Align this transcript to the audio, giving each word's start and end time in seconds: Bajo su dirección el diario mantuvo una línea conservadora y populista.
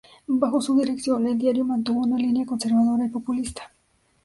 Bajo 0.25 0.59
su 0.61 0.79
dirección 0.79 1.27
el 1.27 1.37
diario 1.37 1.63
mantuvo 1.63 1.99
una 1.99 2.17
línea 2.17 2.43
conservadora 2.43 3.05
y 3.05 3.09
populista. 3.09 3.71